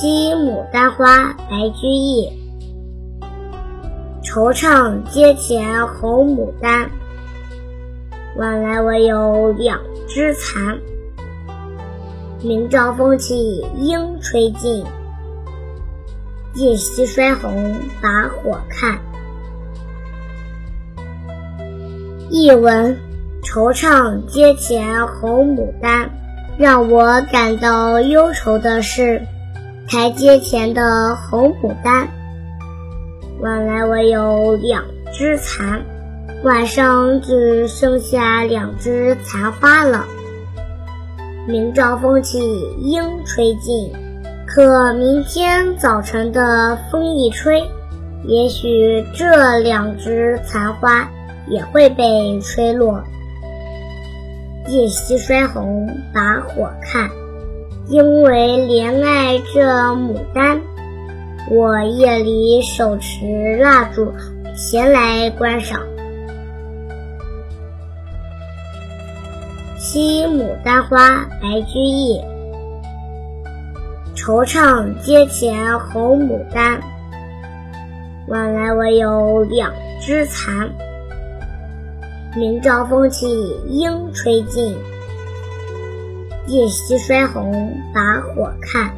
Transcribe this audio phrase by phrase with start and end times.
[0.00, 2.30] 惜牡丹花白居易。
[4.22, 6.88] 惆怅阶前红牡丹，
[8.36, 10.78] 晚来唯有两枝残。
[12.44, 14.84] 明朝风起应吹尽，
[16.54, 19.00] 夜夕衰红把火看。
[22.30, 22.96] 译文：
[23.42, 26.08] 惆怅阶前红牡丹，
[26.56, 29.26] 让我感到忧愁的是，
[29.88, 32.08] 台阶前的红牡丹，
[33.40, 35.82] 晚来唯有两只残，
[36.44, 40.04] 晚上只剩下两只残花了。
[41.46, 42.38] 明朝风起
[42.82, 43.90] 莺吹尽，
[44.46, 47.62] 可明天早晨的风一吹，
[48.24, 51.08] 也许这两只残花。
[51.50, 53.02] 也会被吹落。
[54.66, 57.08] 夜夕衰红把火看，
[57.88, 58.30] 因为
[58.68, 59.62] 怜爱这
[59.94, 60.60] 牡丹，
[61.50, 64.12] 我夜里手持蜡烛
[64.54, 65.80] 前来观赏。
[69.78, 72.20] 惜牡丹花，白居易。
[74.14, 76.82] 惆怅阶前红牡丹，
[78.26, 80.68] 晚来唯有两枝残。
[82.36, 83.26] 明朝风起
[83.70, 84.76] 莺吹尽，
[86.48, 88.97] 夜夕衰红把火看。